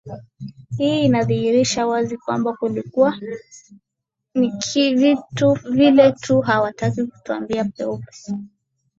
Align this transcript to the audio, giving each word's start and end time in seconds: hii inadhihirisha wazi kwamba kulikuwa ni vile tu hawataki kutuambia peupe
hii 0.77 1.03
inadhihirisha 1.05 1.87
wazi 1.87 2.17
kwamba 2.17 2.53
kulikuwa 2.53 3.17
ni 4.35 4.51
vile 5.71 6.11
tu 6.21 6.41
hawataki 6.41 7.07
kutuambia 7.07 7.63
peupe 7.65 8.11